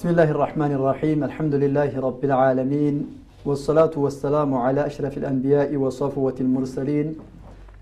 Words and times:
بسم 0.00 0.08
الله 0.08 0.30
الرحمن 0.30 0.72
الرحيم 0.72 1.24
الحمد 1.24 1.54
لله 1.54 2.00
رب 2.00 2.24
العالمين 2.24 3.06
والصلاة 3.44 3.90
والسلام 3.96 4.54
على 4.54 4.86
أشرف 4.86 5.18
الأنبياء 5.18 5.76
وصفوة 5.76 6.34
المرسلين 6.40 7.16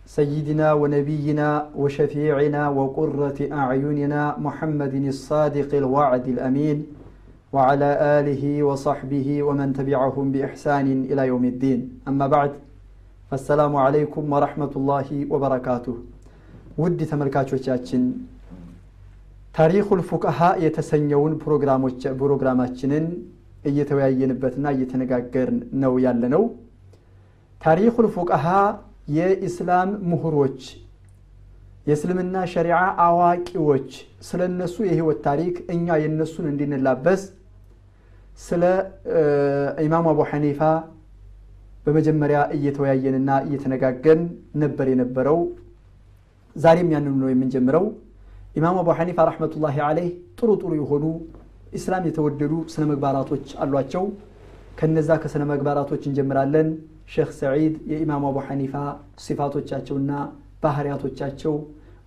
سيدنا 0.07 0.73
ونبينا 0.73 1.69
وشفيعنا 1.77 2.69
وقرة 2.69 3.39
أعيننا 3.53 4.39
محمد 4.39 4.95
الصادق 4.95 5.75
الوعد 5.75 6.29
الأمين 6.29 6.87
وعلى 7.53 7.91
آله 8.19 8.63
وصحبه 8.63 9.43
ومن 9.43 9.73
تبعهم 9.73 10.33
بإحسان 10.33 10.87
إلى 11.11 11.27
يوم 11.27 11.45
الدين 11.45 12.01
أما 12.09 12.27
بعد 12.27 12.53
فالسلام 13.31 13.77
عليكم 13.77 14.33
ورحمة 14.33 14.73
الله 14.77 15.27
وبركاته 15.31 15.97
ودي 16.79 17.05
تملكاتو 17.05 17.57
ታሪኩል 19.59 20.01
ፉቀሃ 20.09 20.39
የተሰኘውን 20.65 21.33
ፕሮግራማችንን 22.21 23.07
እየተወያየንበትና 23.69 24.67
እየተነጋገርን 24.75 25.59
ነው 25.83 25.95
ያለነው። 26.05 26.43
ታሪኩል 27.61 28.07
ፉቀሃ 28.17 28.45
የኢስላም 29.17 29.91
ምሁሮች 30.11 30.61
የእስልምና 31.87 32.37
ሸሪዓ 32.53 32.79
አዋቂዎች 33.07 33.91
ስለ 34.29 34.41
እነሱ 34.51 34.77
የህይወት 34.87 35.21
ታሪክ 35.27 35.57
እኛ 35.75 35.97
የእነሱን 36.03 36.47
እንድንላበስ 36.53 37.23
ስለ 38.41 38.63
ኢማሙ 39.85 40.07
አቡ 40.13 40.21
ሐኒፋ 40.31 40.61
በመጀመሪያ 41.87 42.41
እየተወያየንና 42.57 43.31
እየተነጋገርን 43.47 44.23
ነበር 44.63 44.87
የነበረው። 44.93 45.39
ዛሬም 46.57 46.91
ያንኑ 46.95 47.15
ነው 47.23 47.31
የምንጀምረው 47.33 47.87
ኢማሙ 48.60 48.76
አቡ 48.84 48.90
ሐኒፋ 49.00 49.18
ረሕመቱላሂ 49.30 49.78
አለይህ 49.90 50.10
ጥሩ 50.40 50.50
ጥሩ 50.62 50.72
የሆኑ 50.80 51.06
ኢስላም 51.78 52.04
የተወደዱ 52.10 52.54
ስነ 52.74 52.84
ምግባራቶች 52.92 53.46
አሏቸው 53.64 54.04
ከነዛ 54.80 55.10
ከስነ 55.24 55.44
ምግባራቶች 55.52 56.04
እንጀምራለን 56.10 56.68
ሼክ 57.14 57.32
ሰዒድ 57.40 57.74
የኢማሙ 57.92 58.24
አቡ 58.32 58.38
ሐኒፋ 58.50 58.76
ሲፋቶቻቸውና 59.26 60.12
ባህርያቶቻቸው 60.64 61.56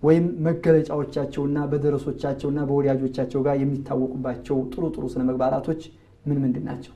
ወይም 0.03 0.25
መገለጫዎቻቸውና 0.47 1.57
በደረሶቻቸውና 1.71 2.59
በወዳጆቻቸው 2.69 3.39
ጋር 3.47 3.55
የሚታወቁባቸው 3.61 4.57
ጥሩ 4.73 4.83
ጥሩ 4.95 5.03
ስነ 5.13 5.23
ምግባራቶች 5.31 5.81
ምን 6.29 6.39
ምንድን 6.45 6.65
ናቸው 6.71 6.93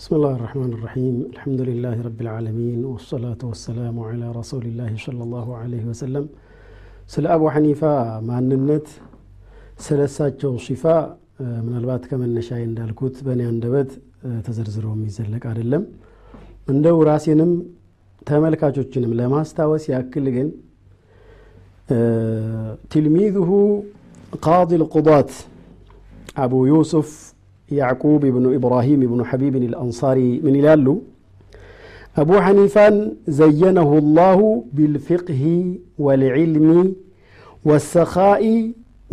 بسم 0.00 0.12
الله 0.18 0.32
الرحمن 0.38 0.70
الرحيم 0.76 1.14
الحمد 1.34 1.60
لله 1.68 1.96
رب 2.08 2.20
العالمين 2.24 2.80
والصلاة 2.92 3.42
والسلام 3.50 3.96
على 4.10 4.26
رسول 4.40 4.64
الله 4.70 4.92
صلى 5.06 5.22
الله 5.26 5.46
عليه 5.62 5.84
وسلم 5.90 6.24
ስለ 7.14 7.26
አቡ 7.34 7.42
ሐኒፋ 7.54 7.80
ማንነት 8.28 8.86
ስለ 9.86 10.00
እሳቸው 10.08 10.52
ሲፋ 10.66 10.84
ምናልባት 11.66 12.02
ከመነሻዬ 12.10 12.62
እንዳልኩት 12.68 13.16
በእኔ 13.26 13.42
አንደበት 13.50 13.90
ተዘርዝሮ 14.46 14.86
የሚዘለቅ 14.96 15.42
አይደለም 15.50 15.84
እንደው 16.68 16.98
ራሴንም 17.08 17.52
ተመልካቾችንም 18.26 19.12
ለማስታወስ 19.20 19.84
ያክል 19.92 20.26
ግን 20.36 20.48
ትልሚዙሁ 22.92 23.48
ቃዲ 24.44 24.70
ልቁዳት 24.82 25.30
አቡ 26.42 26.52
ዩሱፍ 26.70 27.10
ያዕቁብ 27.68 28.22
ብኑ 28.34 28.46
ኢብራሂም 28.56 29.02
ብኑ 29.10 29.20
ሐቢብን 29.30 29.64
ልአንሳሪ 29.72 30.20
ምን 30.44 30.54
ይላሉ 30.60 30.86
أبو 32.22 32.34
حنيفان 32.44 32.94
زينه 33.40 33.90
الله 34.02 34.38
بالفقه 34.76 35.42
والعلم 36.04 36.68
والسخاء 37.68 38.42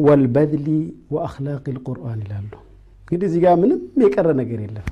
والبذل 0.06 0.68
وأخلاق 1.14 1.66
القرآن 1.76 2.20
لالو 2.30 2.60
እንግዲህ 3.06 3.26
እዚህ 3.30 3.40
ጋር 3.46 3.54
ምንም 3.62 3.80
የቀረ 4.04 4.28
ነገር 4.42 4.60
የለም 4.66 4.88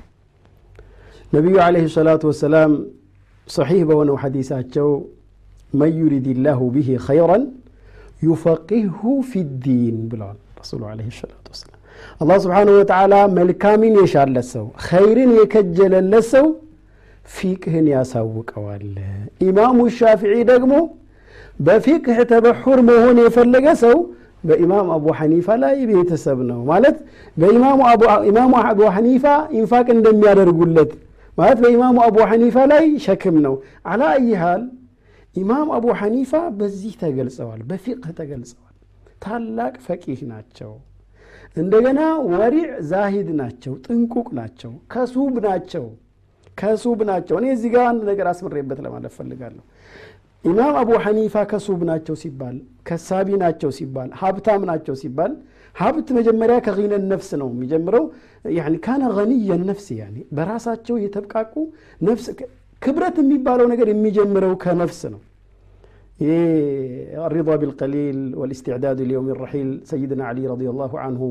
ነቢዩ 1.34 1.54
አለህ 1.66 1.84
ሰላቱ 1.96 2.22
ወሰላም 2.30 2.72
ሰሒህ 3.48 3.82
በሆነው 3.88 4.16
ሐዲሳቸው 4.22 4.88
መን 5.80 5.92
ዩሪድ 6.00 6.26
ላሁ 6.46 6.60
ብሂ 6.76 6.88
ኸይራን 7.06 7.44
ዩፈቂሁ 8.28 8.98
ፊዲን 9.30 9.98
ብለዋል 10.12 10.38
ረሱሉ 10.60 10.80
አለህ 10.92 11.06
ሰላቱ 11.22 11.46
ወሰላም 11.54 11.76
አላህ 12.22 12.36
ስብሓንሁ 12.44 12.72
ወተዓላ 12.80 13.14
መልካምን 13.38 13.94
የሻለት 14.02 14.48
ሰው 14.54 14.66
ኸይርን 14.88 15.30
የከጀለለት 15.40 16.26
ሰው 16.34 16.46
ፊቅህን 17.25 17.87
ያሳውቀዋል። 17.93 18.85
ኢማሙ 19.43 19.79
ሻፊዒ 19.97 20.35
ደግሞ 20.51 20.73
በፊቅህ 21.59 22.17
ተበሑር 22.31 22.79
መሆን 22.89 23.17
የፈለገ 23.23 23.67
ሰው 23.83 23.97
በኢማም 24.43 24.87
አቡ 24.95 25.05
ሐኒፋ 25.19 25.47
ላይ 25.61 25.75
ቤተሰብ 25.89 26.39
ነው። 26.49 26.59
ማለት 26.71 26.97
በኢማሙ 27.37 27.79
አቡ 28.69 28.81
ሐኒፋ 28.95 29.25
ኢንፋቅ 29.59 29.87
እንደሚያደርጉለት 29.95 30.91
ማለት 31.37 31.59
በኢማሙ 31.63 31.97
አቡ 32.07 32.17
ሐኒፋ 32.31 32.57
ላይ 32.71 32.85
ሸክም 33.05 33.37
ነው። 33.45 33.53
አላ 33.91 34.03
አይሃል 34.17 34.63
ኢማም 35.35 35.69
አቡ 35.77 35.85
ሐኒፋ 35.99 36.31
በዚህ 36.57 36.93
ተገልጸዋል 37.03 37.61
በፊቅህ 37.69 38.11
ተገልጸዋል። 38.19 38.75
ታላቅ 39.23 39.73
ፈቂህ 39.85 40.19
ናቸው። 40.31 40.71
እንደገና 41.57 42.01
ወሪዕ 42.31 42.67
ዛሂድ 42.89 43.27
ናቸው 43.39 43.73
ጥንቁቅ 43.85 44.27
ናቸው 44.37 44.71
ከሱብ 44.93 45.35
ናቸው 45.47 45.85
ከሱብ 46.57 46.99
ናቸው። 47.09 47.35
እኔ 47.39 47.45
እዚህ 47.55 47.69
ጋር 47.75 47.85
አንድ 47.91 48.01
ነገር 48.11 48.27
አስምሬበት 48.31 48.79
ለማለት 48.85 49.13
ፈልጋለሁ 49.17 49.63
ኢማም 50.43 50.75
አቡ 50.79 50.89
ሐኒፋ 51.03 51.35
ከሱብ 51.51 51.81
ናቸው 51.89 52.15
ሲባል 52.21 52.55
ከሳቢ 52.87 53.29
ናቸው 53.43 53.69
ሲባል 53.77 54.09
ሀብታም 54.21 54.63
ናቸው 54.71 54.95
ሲባል 55.01 55.33
ሀብት 55.75 56.07
መጀመሪያ 56.17 56.55
ከነ 56.65 56.95
ነፍስ 57.11 57.29
ነው 57.41 57.47
የሚጀምረው። 57.53 58.03
ካነ 58.85 59.03
ገኒየ 59.17 59.55
ነፍስ 59.63 59.87
በራሳቸው 60.37 60.95
የተብቃቁ 61.03 61.53
ነፍስ 62.01 62.25
ክብረት 62.81 63.17
የሚባለው 63.21 63.67
ነገር 63.73 63.87
የሚጀምረው 63.91 64.53
ከነፍስ 64.63 65.01
ነው። 65.13 65.21
ይሄ 66.19 66.33
ሪዳ 67.33 67.49
ቢልቀሊል 67.61 68.19
ወልስትዕዳድ 68.41 68.99
ሊየውም 69.07 69.29
ረሒል 69.41 69.69
ሰይድና 69.91 70.21
ዓሊ 70.29 70.39
ረዲየላሁ 70.51 70.93
አንሁ 71.05 71.21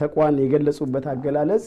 ተቋን 0.00 0.36
የገለጹበት 0.44 1.06
አገላለጽ 1.12 1.64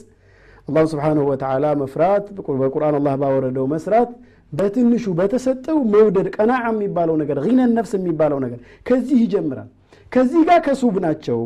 አላሁ 0.68 0.86
ስብሓንሁ 0.92 1.24
ወተዓላ 1.30 1.66
መፍራት 1.80 2.26
በቁርአን 2.60 2.96
አላህ 3.00 3.16
ባወረደው 3.22 3.66
መስራት 3.74 4.12
በትንሹ 4.52 5.06
በተሰጠው 5.20 5.78
መውደድ 5.94 6.28
ቀናዓ 6.36 6.64
የሚባለው 6.72 7.16
ነገር 7.22 7.38
ነ 7.50 7.66
ነፍስ 7.72 7.94
የሚባለው 7.98 8.40
ነገር 8.44 8.60
ከዚህ 8.88 9.18
ይጀምራል። 9.24 9.70
ከዚህ 10.12 10.42
ጋር 10.50 10.60
ከሱብ 10.66 10.96
ናቸው። 11.06 11.40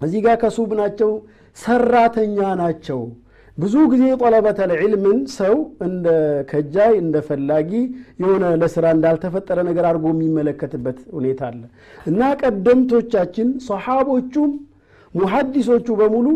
እዚህ 0.00 0.20
ጋር 0.26 0.36
ከሱብ 0.42 0.70
ናቸው። 0.80 1.10
ሰራተኛ 1.56 2.38
ናቸው። 2.60 3.00
ብዙ 3.58 3.74
ጊዜ 3.92 4.04
ጠለበተል 4.20 4.70
ዒልምን 4.80 5.18
ሰው 5.36 5.54
እንደ 5.86 6.06
ከጃይ 6.50 6.92
እንደ 7.02 7.16
ፈላጊ 7.26 7.70
የሆነ 8.22 8.44
ለስራ 8.60 8.84
እንዳልተፈጠረ 8.96 9.58
ነገር 9.68 9.84
አድርጎ 9.88 10.06
የሚመለከትበት 10.14 10.98
ሁኔታ 11.16 11.40
አለ። 11.50 11.62
እና 12.06 12.20
ቀደምቶቻችን 12.42 13.48
ሰሓቦቹም 13.66 14.52
ሙሐዲሶቹ 15.14 15.86
በሙሉ 16.00 16.26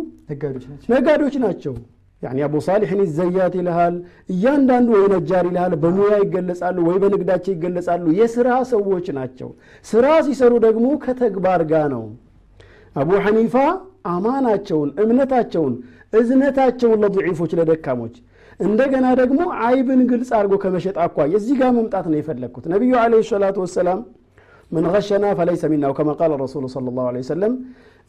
ነጋዴዎች 0.90 1.34
ናቸው። 1.44 1.74
ያኒ 2.22 2.38
አቡ 2.46 2.54
ሳሊሕን 2.66 3.00
ዘያት 3.16 3.54
ይልሃል 3.58 3.94
እያንዳንዱ 4.32 4.88
ወይ 4.94 5.04
ነጃር 5.14 5.44
ይልሃል 5.48 5.72
በሙያ 5.82 6.12
ይገለጻሉ 6.22 6.76
ወይ 6.88 6.96
በንግዳቸው 7.02 7.52
ይገለጻሉ። 7.54 8.04
የስራ 8.18 8.48
ሰዎች 8.72 9.06
ናቸው። 9.18 9.48
ስራ 9.84 10.06
ሲሰሩ 10.26 10.52
ደግሞ 10.66 10.86
ከተግባር 11.04 11.62
ጋር 11.72 11.86
ነው። 11.94 12.04
አቡ 12.96 13.10
ሐኒፋ 13.24 13.54
አማናቸውን 14.12 14.90
እምነታቸውን 15.02 15.74
እዝነታቸውን 16.12 16.98
ለضዒፎች 17.04 17.52
ለደካሞች። 17.60 18.16
እንደገና 18.60 19.06
ደግሞ 19.20 19.38
አይብን 19.66 20.00
ግልጽ 20.10 20.30
አድርጎ 20.38 20.54
ከመሸጥ 20.64 20.96
አኳያ 21.04 21.32
እዚህ 21.38 21.54
ጋር 21.60 21.70
መምጣት 21.78 22.04
ነው 22.10 22.18
የፈለግኩት። 22.20 22.66
ነቢዩ 22.72 22.92
አለ 23.00 23.22
ሰላቱ 23.30 23.56
ወሰላም 23.64 24.00
ምን 24.74 24.84
ገሸና 24.92 25.24
ፈለይሰ 25.38 25.62
ሚና 25.72 25.90
ከማ 25.98 26.10
ረሱሉ 26.42 26.64
صለ 26.74 26.86
ላሁ 26.98 27.06
ወሰለም 27.16 27.54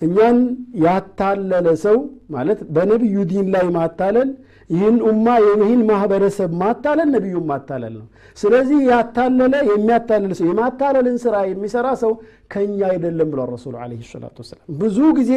እኛን 0.02 0.38
ያታለለ 0.86 1.68
ሰው 1.84 1.98
ማለት 2.36 2.60
በነቢዩ 2.76 3.18
ዲን 3.30 3.48
ላይ 3.54 3.66
ማታለል 3.78 4.30
ይህን 4.70 4.96
ኡማ 5.10 5.26
ይህን 5.44 5.82
ማህበረሰብ 5.90 6.52
ማታለል 6.62 7.10
ነቢዩ 7.16 7.36
ማታለል 7.52 7.94
ነው። 8.00 8.06
ስለዚህ 8.38 8.80
ያታለለ 8.92 9.54
የሚያታለል 9.72 10.32
ሰው 10.40 10.48
የማታለልን 10.50 11.18
ስራ 11.26 11.36
የሚሰራ 11.52 11.88
ሰው 12.04 12.14
ከኛ 12.54 12.80
አይደለም 12.92 13.30
ብሏል 13.34 13.50
ረሱሉ 13.56 13.76
አለ 13.84 13.92
ሰላቱ 14.14 14.38
ብዙ 14.82 14.98
ጊዜ 15.20 15.32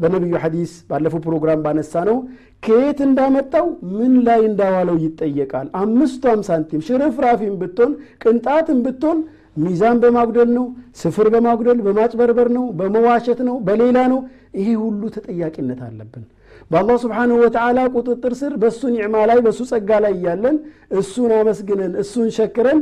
በነቢዩ 0.00 0.34
ሐዲስ 0.42 0.72
ባለፈው 0.88 1.20
ፕሮግራም 1.26 1.60
ባነሳ 1.64 2.02
ነው 2.08 2.16
ከየት 2.62 2.98
እንዳመጣው 3.06 3.66
ምን 3.94 4.12
ላይ 4.26 4.40
እንዳዋለው 4.48 4.96
ይጠየቃል። 5.04 5.68
አምስቷም 5.80 6.42
ሳንቲም 6.48 6.84
ሽርፍራፊም 6.86 7.54
ብትሆን 7.60 7.92
ቅንጣትም 8.22 8.78
ብትሆን 8.86 9.18
ሚዛን 9.64 9.98
በማጉደል 10.02 10.50
ነው 10.54 10.64
ስፍር 11.00 11.26
በማጉደል 11.34 11.80
በማጭበርበር 11.86 12.48
ነው 12.56 12.64
በመዋሸት 12.78 13.40
ነው 13.48 13.56
በሌላ 13.66 13.98
ነው። 14.12 14.20
ይሄ 14.58 14.68
ሁሉ 14.80 15.02
ተጠያቂነት 15.14 15.80
አለብን። 15.86 16.24
በአላህ 16.70 16.96
ስብሓንሁ 17.02 17.36
ወተዓላ 17.42 17.78
ቁጥጥር 17.94 18.34
ስር 18.40 18.52
በእሱ 18.62 18.80
ኒዕማ 18.94 19.16
ላይ 19.30 19.38
በእሱ 19.44 19.60
ጸጋ 19.70 19.90
ላይ 20.04 20.12
እያለን 20.18 20.56
እሱን 20.98 21.32
አመስግነን 21.38 21.94
እሱን 22.02 22.28
ሸክረን 22.36 22.80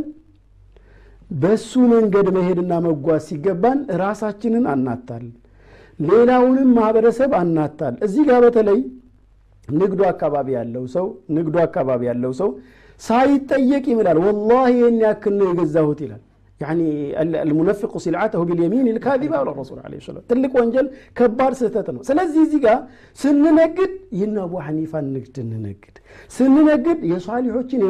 በእሱ 1.34 1.72
መንገድ 1.92 2.26
መሄድና 2.36 2.72
መጓዝ 2.86 3.22
ሲገባን 3.28 3.78
ራሳችንን 4.02 4.64
አናታል 4.72 5.24
ሌላውንም 6.10 6.69
ማህበረሰብ 6.76 7.32
አናታል። 7.38 7.94
እዚህ 8.06 8.22
ጋር 8.28 8.40
በተለይ 8.44 8.81
ንግዱ 9.69 10.00
አካባቢ 10.10 10.49
ያለው 10.56 10.84
ሰው 10.94 11.06
ንግዱ 11.37 11.56
አካባቢ 11.66 12.02
ያለው 12.10 12.32
ሰው 12.40 12.49
ሳይጠየቅ 13.00 13.84
ይምላል 13.90 14.19
ወላሂ 14.25 14.72
ይህን 14.76 14.99
ያክል 15.04 15.34
ነው 15.38 15.46
የገዛሁት 15.50 16.00
ይላል። 16.04 16.22
አልሙነፊቁ 17.40 17.93
ሲልዓተሁ 18.04 18.40
ቢልየሚን 18.49 18.88
ልካዚባ 18.96 19.32
አለ 19.38 19.49
ረሱል 19.52 19.78
ለ 19.93 20.00
ሰላም 20.04 20.25
ትልቅ 20.31 20.52
ወንጀል 20.58 20.87
ከባድ 21.19 21.52
ስህተት 21.60 21.88
ነው። 21.96 22.02
ስለዚህ 22.08 22.40
እዚህ 22.46 22.60
ጋር 22.66 22.78
ስንነግድ 23.19 23.93
ይህን 24.16 24.37
አቡ 24.44 24.54
ሐኒፋን 24.66 25.06
ንግድ 25.16 25.37
እንነግድ፣ 25.44 25.96
ስንነግድ 26.31 27.00
የሷሊሖችን 27.12 27.82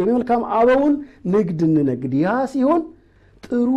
የመልካም 0.00 0.42
አበውን 0.58 0.94
ንግድ 1.34 1.62
እንነግድ። 1.68 2.14
ያ 2.22 2.34
ሲሆን 2.54 2.82
ጥሩ 3.46 3.70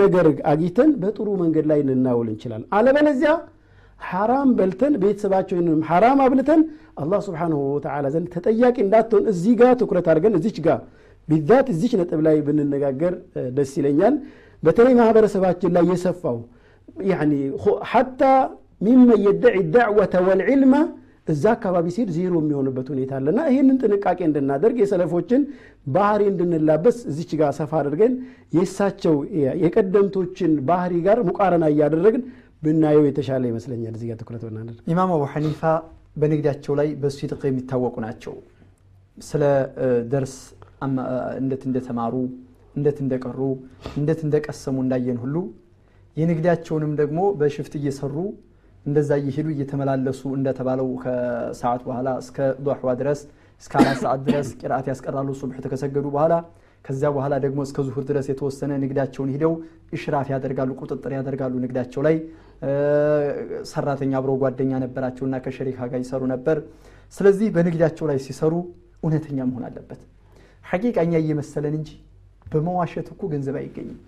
ነገር 0.00 0.26
አግኝተን 0.50 0.90
በጥሩ 1.02 1.28
መንገድ 1.42 1.64
ላይ 1.70 1.80
ልናውል 1.88 2.28
እንችላለን። 2.32 2.68
አለበለዚያ 2.78 3.32
ሐራም 4.00 4.50
በልተን 4.58 4.94
ቤተሰባቸውንም 5.02 5.80
ሐራም 5.88 6.20
አብልተን 6.24 6.60
አላህ 7.02 7.20
ስብሓንሁ 7.26 7.58
ወተዓላ 7.74 8.06
ዘንድ 8.14 8.28
ተጠያቂ 8.36 8.76
እንዳትሆን 8.84 9.24
እዚህ 9.32 9.52
ጋር 9.60 9.72
ትኩረት 9.80 10.06
አድርገን 10.12 10.36
እዚች 10.38 10.58
ጋር 10.66 10.78
ቢዛት 11.28 11.66
እዚች 11.72 11.92
ነጥብ 12.00 12.20
ላይ 12.26 12.36
ብንነጋገር 12.46 13.12
ደስ 13.56 13.72
ይለኛል። 13.80 14.14
በተለይ 14.62 14.94
ማህበረሰባችን 15.00 15.70
ላይ 15.76 15.84
የሰፋው 15.90 16.38
ሐታ 17.90 18.22
ሚመን 18.80 19.20
የደዒ 19.26 19.56
ዳዕወተ 19.74 20.14
ወልዕልመ 20.26 20.74
እዛ 21.30 21.44
አካባቢ 21.56 21.86
ሲሄድ 21.94 22.10
ዜሮ 22.16 22.34
የሚሆንበት 22.42 22.88
ሁኔታ 22.92 23.12
አለና 23.18 23.40
ይህንን 23.52 23.76
ጥንቃቄ 23.82 24.18
እንድናደርግ 24.28 24.76
የሰለፎችን 24.82 25.42
ባህሪ 25.94 26.22
እንድንላበስ 26.32 26.98
እዚች 27.10 27.32
ጋር 27.40 27.50
ሰፋ 27.58 27.72
አድርገን 27.80 28.12
የእሳቸው 28.56 29.14
የቀደምቶችን 29.64 30.52
ባህሪ 30.70 30.94
ጋር 31.06 31.20
ሙቃረና 31.28 31.66
እያደረግን 31.72 32.24
ብናየው 32.62 33.04
የተሻለ 33.08 33.44
ይመስለኛል። 33.50 33.94
እዚህ 33.98 34.08
ጋር 34.10 34.18
ትኩረት 34.22 34.42
ብናደርግ 34.48 34.80
ኢማም 34.92 35.12
አቡ 35.16 35.24
ሐኒፋ 35.34 35.60
በንግዳቸው 36.16 36.72
ላይ 36.80 36.88
በሲድቅ 37.02 37.42
የሚታወቁ 37.48 37.96
ናቸው። 38.06 38.34
ስለ 39.24 39.42
ደርስ 40.12 40.34
እንዴት 41.38 41.62
እንደተማሩ 41.68 42.14
እንዴት 42.76 42.98
እንደቀሩ 43.04 43.40
እንዴት 43.98 44.20
እንደቀሰሙ 44.26 44.76
እንዳየን 44.84 45.18
ሁሉ 45.24 45.36
የንግዳቸውንም 46.16 46.92
ደግሞ 47.00 47.20
በሽፍት 47.40 47.74
እየሰሩ 47.78 48.14
እንደዛ 48.86 49.10
እየሄዱ 49.20 49.46
እየተመላለሱ 49.54 50.22
እንደተባለው 50.38 50.88
ከሰዓት 51.02 51.82
በኋላ 51.88 52.08
እስከ 52.22 52.36
ዶሕዋ 52.66 52.90
ድረስ 53.00 53.20
እስከ 53.62 53.72
አራት 53.80 53.98
ሰዓት 54.04 54.20
ድረስ 54.28 54.48
ቂርአት 54.60 54.86
ያስቀራሉ 54.90 55.28
ሱብሕ 55.40 55.58
ከሰገዱ 55.72 56.06
በኋላ 56.14 56.34
ከዚያ 56.84 57.08
በኋላ 57.16 57.34
ደግሞ 57.44 57.60
እስከ 57.66 57.78
ዙሁር 57.86 58.04
ድረስ 58.10 58.26
የተወሰነ 58.30 58.72
ንግዳቸውን 58.84 59.30
ሂደው 59.34 59.52
እሽራፍ 59.92 60.28
ያደርጋሉ፣ 60.32 60.70
ቁጥጥር 60.80 61.12
ያደርጋሉ 61.16 61.54
ንግዳቸው 61.64 62.00
ላይ። 62.06 62.16
ሰራተኛ 63.70 64.12
አብሮ 64.20 64.30
ጓደኛ 64.42 64.72
ነበራቸውና 64.84 65.34
ከሸሪካ 65.44 65.88
ጋር 65.92 66.00
ይሰሩ 66.04 66.22
ነበር። 66.32 66.56
ስለዚህ 67.14 67.48
በንግዳቸው 67.56 68.04
ላይ 68.10 68.18
ሲሰሩ 68.26 68.54
እውነተኛ 69.02 69.38
መሆን 69.50 69.64
አለበት። 69.68 70.00
ሐቂቃ 70.64 70.96
እኛ 71.06 71.14
እየመሰለን 71.22 71.74
እንጂ 71.80 71.90
በመዋሸት 72.46 73.08
እኮ 73.14 73.22
ገንዘብ 73.32 73.56
አይገኝም። 73.60 73.98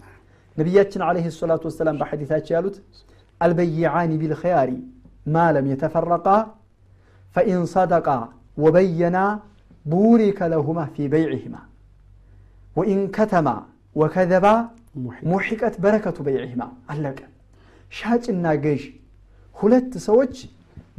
ነቢያችን 0.56 1.02
ዓለይሂ 1.08 1.26
ሰላቱ 1.36 1.62
ወሰላም 1.70 1.98
በሐዲታቸው 2.00 2.52
ያሉት 2.56 2.76
አልበይዓኒ 3.41 4.11
ቢልኸያሪ 4.21 4.71
ማ 5.27 5.45
ለም 5.55 5.65
የተፈረቃ 5.71 6.27
ፈኢን 7.35 7.63
ሰደቃ 7.73 8.07
ወበየና 8.57 9.17
ቡሪከ 9.85 10.39
ለሁማ 10.51 10.79
ፊ 10.93 11.07
በይዕህማ 11.13 11.55
ወኢን 12.75 13.01
ከተማ 13.17 13.47
ወከዘባ 13.95 14.47
ሙሒቀት 15.29 15.75
በረከቱ 15.83 16.17
በይዕህማ። 16.25 16.61
አለቀ። 16.91 17.19
ሻጭና 17.91 18.45
ገዥ 18.63 18.81
ሁለት 19.55 19.91
ሰዎች 20.07 20.35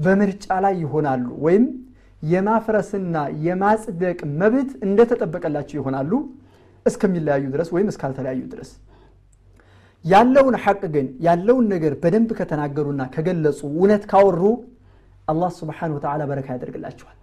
በምርጫ 0.04 0.46
ላይ 0.64 0.74
ይሆናሉ 0.84 1.26
ወይም 1.44 1.64
የማፍረስና 2.22 3.16
የማጽደቅ 3.46 4.18
መብት 4.40 4.70
እንደተጠበቀላቸው 4.86 5.76
ይሆናሉ 5.80 6.12
እስከሚለያዩ 6.86 7.44
ድረስ 7.54 7.68
ወይም 7.74 7.88
እስካልተለያዩ 7.92 8.40
ድረስ። 8.52 8.70
ያለውን 10.05 10.55
ሐቅ 10.63 10.81
ግን 10.95 11.07
ያለውን 11.25 11.65
ነገር 11.73 11.93
በደንብ 12.03 12.29
ከተናገሩና 12.39 13.01
ከገለጹ 13.13 13.59
እውነት 13.71 14.03
ካወሩ 14.11 14.41
አላህ 15.27 15.51
ስብሓነሁ 15.59 15.95
ወተዓላ 15.97 16.21
በረካ 16.29 16.47
ያደርግላቸዋል። 16.55 17.17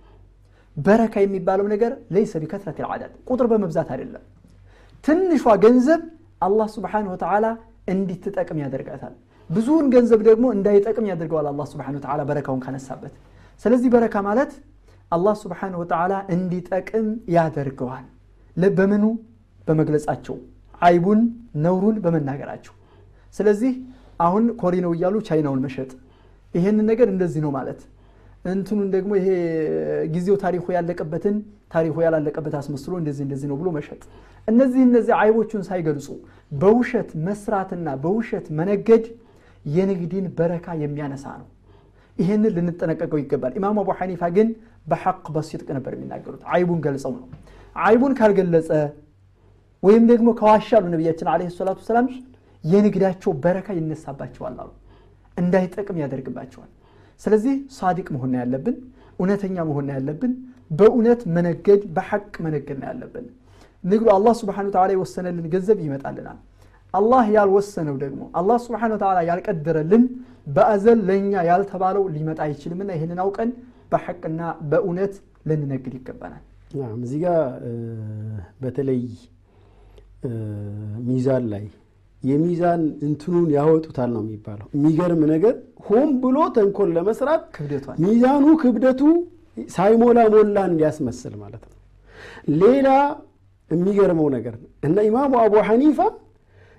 በረካ 0.77 1.15
የሚባለው 1.23 1.67
ነገር 1.73 1.93
ለይሰ 2.15 2.33
ቢከትረት 2.43 2.79
ልዓዳድ 2.83 3.13
ቁጥር 3.29 3.47
በመብዛት 3.53 3.89
አይደለም። 3.95 4.23
ትንሿ 5.05 5.43
ገንዘብ 5.65 6.01
አላህ 6.43 6.69
ስብሓነሁ 6.77 7.11
ወተዓላ 7.15 7.47
እንዲትጠቅም 7.89 8.59
ያደርጋታል። 8.63 9.15
ብዙውን 9.51 9.87
ገንዘብ 9.95 10.21
ደግሞ 10.29 10.47
እንዳይጠቅም 10.57 11.07
ያደርገዋል 11.11 11.47
አላህ 11.53 11.67
ስብሓነሁ 11.73 11.99
ወተዓላ 12.01 12.21
በረካውን 12.29 12.61
ካነሳበት። 12.65 13.15
ስለዚህ 13.65 13.89
በረካ 13.95 14.17
ማለት 14.29 14.53
አላህ 15.13 15.35
ስብሓነሁ 15.43 15.79
ወተዓላ 15.83 16.15
እንዲጠቅም 16.35 17.07
ያደርገዋል። 17.37 18.07
በምኑ 18.77 19.05
በመግለጻቸው 19.67 20.37
አይቡን 20.81 21.21
ነውሩን 21.65 21.97
በመናገራቸው። 22.05 22.75
ስለዚህ 23.35 23.73
አሁን 24.21 24.45
ኮሪ 24.63 24.75
ነው 24.85 24.93
እያሉ 24.97 25.17
ቻይናውን 25.29 25.61
መሸጥ 25.67 25.91
ይሄንን 26.55 26.87
ነገር 26.91 27.09
እንደዚህ 27.13 27.41
ነው 27.45 27.51
ማለት 27.57 27.81
እንትኑን 28.51 28.89
ደግሞ 28.95 29.11
ይሄ 29.19 29.29
ጊዜው 30.15 30.37
ታሪኩ 30.43 30.65
ያለቀበትን 30.77 31.37
ታሪኩ 31.73 31.97
ያላለቀበት 32.05 32.55
አስመስሎ 32.61 32.93
እንደዚህ 33.01 33.23
እንደዚህ 33.27 33.49
ነው 33.51 33.57
ብሎ 33.61 33.69
መሸጥ። 33.77 34.01
እነዚህ 34.49 34.81
እነዚህ 34.87 35.13
አይቦቹን 35.19 35.63
ሳይገልጹ 35.69 36.07
በውሸት 36.53 37.11
መስራትና 37.27 37.89
በውሸት 38.05 38.47
መነገድ 38.59 39.05
የንግድን 39.65 40.27
በረካ 40.39 40.77
የሚያነሳ 40.83 41.27
ነው። 41.41 41.49
ይህንን 42.17 42.53
ልንጠነቀቀው 42.57 43.19
ይገባል። 43.23 43.53
ኢማሙ 43.59 43.77
አቡ 43.83 43.91
ሐኒፋ 44.01 44.23
ግን 44.37 44.49
በሐቅ 44.87 45.25
በሲድቅ 45.35 45.69
ነበር 45.77 45.93
የሚናገሩት። 45.97 46.43
አይቡን 46.55 46.81
ገልጸው 46.87 47.13
ነው። 47.17 47.27
አይቡን 47.77 48.13
ካልገለጸ 48.19 48.71
ወይም 49.83 50.05
ደግሞ 50.11 50.29
ከዋሻሉ 50.39 50.85
ነቢያችን 50.95 51.29
ዓለይሂ 51.33 51.51
ሰላቱ 51.57 51.79
ወሰላም 51.83 52.07
የንግዳቸው 52.65 53.33
በረካ 53.45 53.69
ይነሳባቸዋል 53.79 54.57
አሉ፣ 54.63 54.71
እንዳይጠቅም 55.37 55.99
ያደርግባቸዋል። 56.03 56.71
ስለዚህ 57.21 57.55
ሳዲቅ 57.77 58.07
መሆን 58.15 58.33
ያለብን፣ 58.41 58.77
እውነተኛ 59.19 59.57
መሆን 59.71 59.89
ያለብን፣ 59.95 60.33
በእውነት 60.71 61.21
መነገድ 61.37 61.83
በሐቅ 61.97 62.35
መነገድ 62.45 62.77
ነው 62.81 62.89
ያለብን። 62.91 63.27
ንግዱ 63.85 64.09
አላህ 64.15 64.33
ስብሓነሁ 64.41 64.69
ወተዓላ 64.71 64.91
የወሰነልን 64.95 65.47
ገንዘብ 65.55 65.79
ይመጣልናል። 65.87 66.39
አላህ 66.95 67.25
ያልወሰነው 67.37 67.97
ደግሞ 68.03 68.23
አላህ 68.39 68.57
ስብሓነሁ 68.65 68.95
ወተዓላ 68.97 69.19
ያልቀደረልን 69.29 70.05
በአዘል 70.55 70.99
ለእኛ 71.09 71.33
ያልተባለው 71.49 72.05
ሊመጣ 72.15 72.39
አይችልምና 72.47 72.91
ይህንን 72.97 73.19
አውቀን 73.25 73.51
በሐቅና 73.93 74.41
በእውነት 74.71 75.15
ልንነግድ 75.49 75.95
ይገባናል። 75.99 76.45
እዚህ 77.01 77.21
ጋ 77.25 77.29
በተለይ 78.63 79.03
ሚዛን 81.09 81.45
ላይ 81.53 81.65
የሚዛን 82.23 82.83
እንትኑን 83.07 83.47
ያወጡታል 83.55 84.11
ነው 84.15 84.23
የሚባለው። 84.25 84.67
የሚገርም 84.77 85.23
ነገር 85.33 85.55
ሆን 85.87 86.09
ብሎ 86.23 86.39
ተንኮል 86.57 86.91
ለመስራት 86.97 87.43
ሚዛኑ 88.05 88.47
ክብደቱ 88.63 89.03
ሳይሞላ 89.75 90.19
ሞላ 90.35 90.59
እንዲያስመስል 90.71 91.35
ማለት 91.43 91.63
ነው። 91.69 91.77
ሌላ 92.63 92.89
የሚገርመው 93.71 94.29
ነገር 94.37 94.55
እና 94.87 94.99
ኢማሙ 95.09 95.33
አቡ 95.43 95.55
ሐኒፋ 95.69 95.99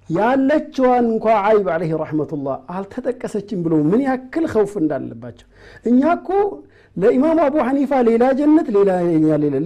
ያለችዋን 0.10 1.06
እንኳ 1.12 1.26
አይብ 1.48 1.68
ዓለይህ 1.74 1.92
ረሕመቱላህ 2.02 2.56
አልተጠቀሰችም 2.76 3.60
ብሎ 3.66 3.74
ምን 3.92 4.02
ያክል 4.08 4.46
ኸውፍ 4.54 4.74
እንዳለባቸው 4.82 5.48
እኛ 5.86 6.02
እኮ 6.18 6.30
ለኢማሙ 6.96 7.38
አቡ 7.46 7.58
ሐኒፋ 7.68 8.00
ሌላ 8.08 8.24
ጀነት 8.40 8.68
ሌላ 8.78 8.90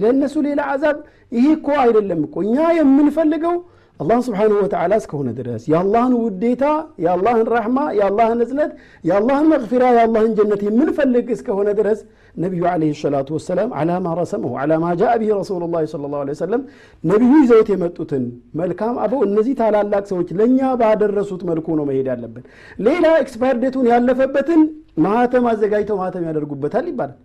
ለእነሱ 0.02 0.34
ሌላ 0.48 0.60
አዛብ 0.72 0.98
ይሄ 1.32 1.46
እኮ 1.56 1.68
አይደለም 1.84 2.20
እኮ 2.26 2.36
እኛ 2.46 2.66
የምንፈልገው 2.78 3.56
አላህ 4.00 4.18
ስብሓንሁ 4.26 4.56
ወተዓላ 4.62 4.94
እስከሆነ 5.00 5.28
ድረስ 5.38 5.62
የአላህን 5.70 6.14
ውዴታ 6.18 6.64
የአላህን 7.04 7.46
ረሕማ 7.54 7.78
የአላህን 7.98 8.40
እዝነት 8.44 8.72
የአላህን 9.04 9.46
መግፊራ 9.52 9.84
የአላህን 9.96 10.32
ጀነት 10.38 10.62
የምንፈልግ 10.66 11.26
እስከሆነ 11.36 11.68
ድረስ 11.78 12.00
ነቢዩ 12.36 12.62
ዓለይሂ 12.72 12.92
ሰላቱ 13.00 13.28
ወሰላም 13.36 13.70
ዓላ 13.80 13.98
ማ 14.06 14.12
ረሰመሁ 14.18 14.52
ዓላ 14.62 14.78
ማ 14.82 14.92
ጃአ 15.00 15.12
ብሂ 15.22 15.30
ረሱሉላህ 15.40 15.86
ሰለላሁ 15.94 16.20
ዓለይሂ 16.22 16.36
ወሰለም 16.36 16.62
ነቢዩ 17.04 17.32
ይዘውት 17.42 17.70
የመጡትን 17.74 18.24
መልካም 18.60 18.96
አበው 19.04 19.22
እነዚህ 19.28 19.54
ታላላቅ 19.62 20.04
ሰዎች 20.12 20.30
ለእኛ 20.40 20.60
ባደረሱት 20.82 21.44
መልኩ 21.50 21.76
ነው 21.80 21.86
መሄድ 21.90 22.08
ያለብን። 22.12 22.44
ሌላ 22.88 23.06
expire 23.24 23.56
ያለፈበትን 23.92 24.62
ማህተም 24.96 25.44
አዘጋጅተው 25.50 25.96
ማህተም 26.00 26.24
ያደርጉበታል 26.28 26.86
ይባላል። 26.90 27.18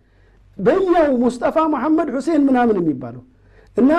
በእኛው 0.57 1.11
ሙስጠፋ 1.21 1.57
መሐመድ 1.73 2.09
ሁሴን 2.15 2.41
ምናምን 2.47 2.77
የሚባለው 2.81 3.23
እና 3.77 3.91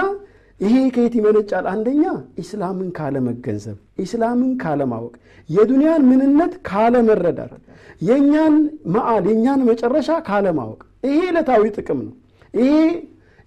ይሄ 0.61 0.75
ከየት 0.95 1.15
ይመነጫል? 1.19 1.65
አንደኛ 1.73 2.03
ኢስላምን 2.43 2.89
ካለመገንዘብ፣ 2.97 3.77
ኢስላምን 4.05 4.51
ካለማወቅ፣ 4.63 5.15
የዱንያን 5.49 6.03
ምንነት 6.11 6.53
ካለመረዳት፣ 6.69 7.53
የእኛን 8.01 8.55
መዓል 8.95 9.25
የእኛን 9.31 9.61
መጨረሻ 9.71 10.11
ካለማወቅ። 10.29 10.81
ይሄ 11.07 11.19
ዕለታዊ 11.31 11.65
ጥቅም 11.77 12.01
ነው። 12.07 12.15
ይሄ 12.55 12.71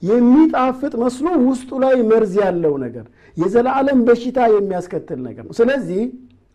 የሚጣፍጥ 0.03 0.94
መስሎ 1.01 1.27
ውስጡ 1.48 1.70
ላይ 1.84 1.96
መርዝ 2.10 2.34
ያለው 2.44 2.74
ነገር 2.84 3.05
የዘላለም 3.38 4.00
በሽታ 4.08 4.39
የሚያስከትል 4.53 5.20
ነገር 5.27 5.44
ነው። 5.48 5.53
ስለዚህ 5.60 6.01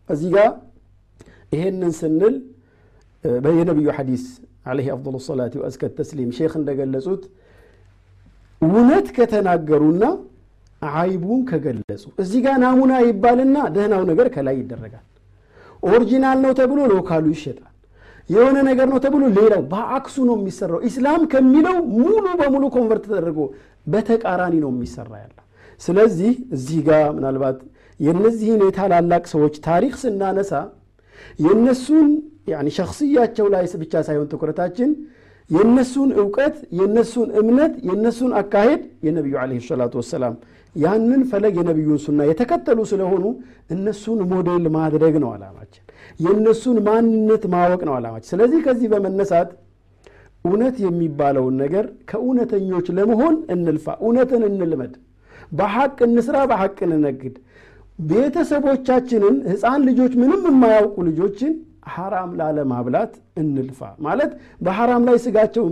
እዚህ 0.09 0.29
ጋር 0.35 0.51
ይሄንን 1.53 1.93
ስንል 1.99 2.35
የነቢዩ 3.53 3.87
ሐዲስ 3.97 4.23
عليه 4.65 4.87
أفضل 4.95 5.15
الصلاة 5.25 5.53
وأزكى 5.59 5.89
التسليم 5.97 6.29
ሼክ 6.37 6.53
እንደገለጹት 6.59 7.23
እውነት 8.61 9.07
ከተናገሩና 9.15 10.03
አይቡን 10.81 11.41
ከገለጹ 11.49 12.03
እዚህ 12.23 12.39
ጋር 12.45 12.55
ናሙና 12.63 12.93
ይባልና 13.05 13.57
ደህናው 13.75 14.03
ነገር 14.09 14.27
ከላይ 14.35 14.55
ይደረጋል። 14.61 15.05
original 15.83 16.37
ነው 16.45 16.51
ተብሎ 16.59 16.79
local 16.91 17.15
ኡ 17.15 17.25
ይሸጣል። 17.35 17.67
የሆነ 18.29 18.57
ነገር 18.69 18.87
ነው 18.91 18.99
ተብሎ 19.05 19.23
ሌላው 19.37 19.61
በአክሱ 19.71 20.17
ነው 20.29 20.35
የሚሰራው። 20.39 20.79
ኢስላም 20.89 21.21
ከሚለው 21.31 21.77
ሙሉ 21.97 22.25
በሙሉ 22.41 22.63
convert 22.75 23.05
ተደርጎ 23.09 23.39
በተቃራኒ 23.87 24.55
ነው 24.63 24.71
የሚሰራ 24.73 25.11
ያለ። 25.23 25.37
ስለዚህ 25.81 26.33
እዚህ 26.55 26.79
ጋር 26.89 27.05
ምናልባት 27.17 27.57
የነዚህን 27.99 28.61
የታላላቅ 28.67 29.23
ሰዎች 29.33 29.55
ታሪክ 29.67 29.93
ስናነሳ 30.03 30.53
የነሱን 31.39 32.09
ሸክስያቸው 32.77 33.45
ላይ 33.53 33.65
ብቻ 33.81 33.93
ሳይሆን 34.07 34.27
ትኩረታችን 34.31 34.89
የነሱን 35.49 36.09
እውቀት 36.21 36.55
የነሱን 36.79 37.29
እምነት 37.39 37.73
የነሱን 37.87 38.31
አካሄድ 38.41 38.81
የነቢዩ 39.07 39.35
عليه 39.51 39.59
الصلاة 39.67 39.93
والسلام 40.01 40.35
ያንን 40.75 41.21
ፈለግ 41.31 41.55
የነቢዩን 41.59 41.99
ሱና 42.03 42.27
የተከተሉ 42.29 42.79
ስለሆኑ 42.91 43.23
እነሱን 43.69 44.19
ሞዴል 44.31 44.65
ማድረግ 44.77 45.15
ነው 45.23 45.29
አላማችን 45.33 45.83
የእነሱን 46.19 46.77
ማንነት 46.87 47.43
ማወቅ 47.53 47.81
ነው 47.89 47.93
አላማችን 47.97 48.31
ስለዚህ 48.33 48.59
ከዚህ 48.67 48.87
በመነሳት 48.93 49.49
እውነት 50.45 50.75
የሚባለውን 50.85 51.55
ነገር 51.63 51.85
ከእውነተኞች 52.09 52.87
ለመሆን 52.97 53.35
እንልፋ 53.55 53.87
እውነትን 54.03 54.43
እንልመድ 54.49 54.93
በሐቅ 55.51 55.97
እንስራ 56.07 56.37
በሐቅ 56.49 56.77
እንነግድ። 56.87 57.35
ቤተሰቦቻችንን 58.11 59.35
ህፃን 59.51 59.81
ልጆች 59.89 60.13
ምንም 60.21 60.41
የማያውቁ 60.49 60.95
ልጆችን 61.09 61.51
ሐራም 61.87 62.31
ላለማብላት 62.39 63.13
እንልፋ። 63.41 63.79
ማለት 64.05 64.31
በሐራም 64.61 65.03
ላይ 65.07 65.17
ስጋቸው 65.23 65.63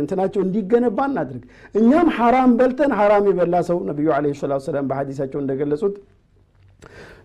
እንትናቸው 0.00 0.40
እንዲገነባ 0.44 0.98
እናድርግ። 1.10 1.42
እኛም 1.74 2.08
ሐራም 2.18 2.52
በልተን 2.58 2.92
ሐራም 3.00 3.26
የበላ 3.30 3.56
ሰው 3.68 3.78
ነቢዩ 3.88 4.08
ለ 4.24 4.34
ሰላት 4.40 4.64
ሰላም 4.68 4.88
በሐዲሳቸው 4.90 5.40
እንደገለጹት 5.42 5.96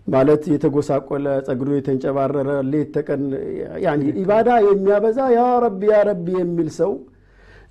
ማለት 0.08 0.42
የተጎሳቆለ 0.52 1.26
ጸጉሩ 1.46 1.70
የተንጨባረረ 1.76 2.50
ሌት 2.70 2.88
ተቀን 2.94 3.22
ኢባዳ 4.20 4.48
የሚያበዛ 4.66 5.18
ያ 5.34 5.42
ረቢ 5.64 5.82
ያ 5.90 5.98
ረቢ 6.08 6.28
የሚል 6.38 6.68
ሰው 6.78 6.92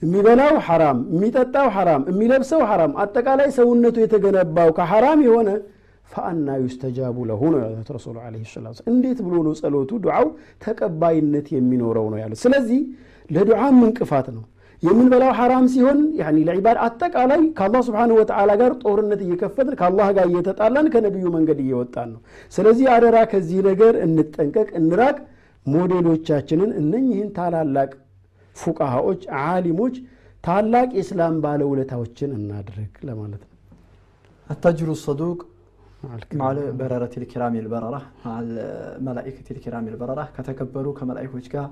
የሚበላው 0.02 0.54
ሐራም 0.66 1.00
የሚጠጣው 1.14 1.68
ሐራም 1.76 2.04
የሚለብሰው 2.12 2.62
ሐራም 2.72 2.92
አጠቃላይ 3.04 3.50
ሰውነቱ 3.56 3.98
የተገነባው 4.04 4.70
ከሐራም 4.78 5.22
የሆነ 5.28 5.50
ፈአና 6.10 6.50
ዩስተጃቡ 6.62 7.18
ለሁ 7.30 7.42
ነው 7.54 7.60
ያሉት 7.64 7.90
ረሱሉ 7.96 8.16
ለ 8.34 8.44
ሰላ 8.52 8.68
እንዴት 8.92 9.20
ብሎ 9.26 9.36
ነው 9.48 9.54
ጸሎቱ 9.60 9.92
ዱዓው 10.04 10.28
ተቀባይነት 10.66 11.48
የሚኖረው 11.56 12.06
ነው 12.14 12.20
ያሉት? 12.24 12.40
ስለዚህ 12.46 12.80
ለዱዓም 13.30 13.80
እንቅፋት 13.88 14.28
ነው። 14.36 14.44
የምንበላው 14.84 15.32
ሐራም 15.38 15.66
ሲሆን 15.74 16.00
ለዒባድ 16.48 16.78
አጠቃላይ 16.86 17.42
ከአላ 17.58 17.78
ስብን 17.88 18.12
ወተላ 18.18 18.52
ጋር 18.62 18.72
ጦርነት 18.84 19.22
እየከፈትን 19.26 19.76
ከአላህ 19.80 20.08
ጋር 20.18 20.28
እየተጣላን 20.32 20.88
ከነቢዩ 20.94 21.26
መንገድ 21.36 21.60
እየወጣን 21.64 22.10
ነው። 22.14 22.22
ስለዚህ 22.52 22.86
አደራ 22.96 23.18
ከዚህ 23.32 23.60
ነገር 23.70 23.96
እንጠንቀቅ 24.06 24.70
እንራቅ። 24.82 25.18
ሞዴሎቻችንን 25.66 26.72
እነኝህን 26.82 27.30
ታላላቅ 27.38 27.90
ፉቃሃዎች 28.56 29.22
ዓሊሞች 29.42 29.96
ታላቅ 30.44 30.90
የእስላም 30.98 31.36
ባለውለታዎችን 31.44 32.30
እናድርግ 32.38 32.94
ለማለት 33.08 33.42
ነው። 33.44 33.54
አታጅሩ 34.50 34.90
ሰዱቅ 35.04 35.40
مع 36.41 36.47
بررة 36.81 37.15
الكرام 37.23 37.55
البررة 37.63 38.01
مع 38.25 38.35
الملائكة 38.43 39.49
الكرام 39.55 39.85
البررة 39.93 40.25
ከተከበሩ 40.37 40.87
ከመላእኮች 40.99 41.47
ጋር 41.55 41.67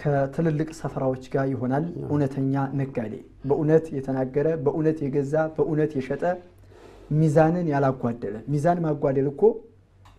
ከትልልቅ 0.00 0.68
ሰፈራዎች 0.80 1.24
ጋር 1.34 1.46
ይሆናል 1.52 1.84
እውነተኛ 2.10 2.54
ነጋዴ 2.80 3.14
በእውነት 3.48 3.84
የተናገረ 3.96 4.46
በእውነት 4.64 4.98
የገዛ 5.04 5.34
በእውነት 5.56 5.90
የሸጠ 5.98 6.22
ሚዛንን 7.20 7.66
ያላጓደለ 7.72 8.34
ሚዛን 8.52 8.78
ማጓደል 8.86 9.26
እኮ 9.32 9.42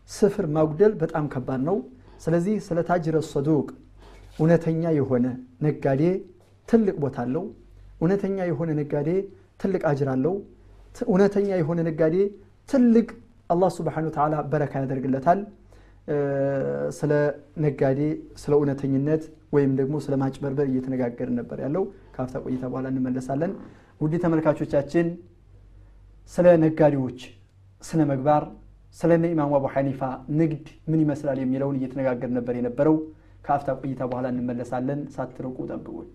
ስፍር 0.10 0.46
ማጉደል 0.56 0.94
በጣም 1.02 1.26
ከባድ 1.34 1.62
ነው 1.70 1.78
ስለዚህ 2.26 2.56
ስለ 2.68 2.80
ታጅረ 2.90 3.16
ሰዱቅ 3.32 3.68
እውነተኛ 4.40 4.84
የሆነ 5.00 5.26
ነጋዴ 5.66 6.04
ትልቅ 6.68 6.96
ቦታ 7.04 7.18
አለው 7.26 7.46
እውነተኛ 8.02 8.38
የሆነ 8.52 8.70
ነጋዴ 8.82 9.10
ትልቅ 9.62 9.82
አጅር 9.92 10.10
አለው 10.16 10.36
እውነተኛ 11.12 11.50
የሆነ 11.62 11.80
ነጋዴ 11.90 12.16
ትልቅ 12.70 13.08
አላህ 13.51 13.71
ስብሓን 13.77 14.07
ተዓላ 14.15 14.35
በረካ 14.53 14.73
ያደርግለታል። 14.83 15.41
ስለ 16.99 17.13
ነጋዴ 17.65 18.01
ስለ 18.43 18.53
እውነተኝነት 18.59 19.23
ወይም 19.55 19.71
ደግሞ 19.81 19.95
ስለ 20.05 20.15
ማጭበርበር 20.23 20.67
እየተነጋገርን 20.71 21.37
ነበር 21.41 21.59
ያለው። 21.65 21.85
ከአፍታ 22.15 22.37
ቆይታ 22.45 22.63
በኋላ 22.73 22.87
እንመለሳለን። 22.93 23.53
ውድ 24.01 24.15
ተመልካቾቻችን 24.25 25.07
ስለ 26.33 26.47
ነጋዴዎች 26.65 27.21
ስነ 27.83 28.01
መግባር 28.13 28.45
ስለ 28.97 29.13
ኢማሙ 29.31 29.53
አቡ 29.59 29.67
ሐኒፋ 29.75 30.01
ንግድ 30.41 30.67
ምን 30.91 31.01
ይመስላል 31.05 31.39
የሚለውን 31.43 31.79
እየተነጋገር 31.79 32.31
ነበር 32.37 32.55
የነበረው። 32.59 32.97
ከአፍታ 33.45 33.71
ቆይታ 33.81 34.03
በኋላ 34.11 34.27
እንመለሳለን። 34.35 35.01
ሳትርቁ 35.15 35.57
ጠብቁን 35.71 36.07